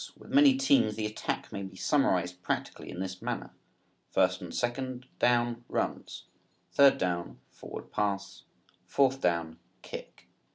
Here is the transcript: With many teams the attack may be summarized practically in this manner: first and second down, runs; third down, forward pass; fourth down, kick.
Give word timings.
With 0.17 0.31
many 0.31 0.55
teams 0.57 0.95
the 0.95 1.05
attack 1.05 1.51
may 1.51 1.61
be 1.61 1.75
summarized 1.75 2.41
practically 2.41 2.89
in 2.89 2.99
this 2.99 3.21
manner: 3.21 3.51
first 4.09 4.41
and 4.41 4.51
second 4.51 5.05
down, 5.19 5.63
runs; 5.69 6.23
third 6.71 6.97
down, 6.97 7.37
forward 7.51 7.91
pass; 7.91 8.41
fourth 8.87 9.21
down, 9.21 9.59
kick. 9.83 10.27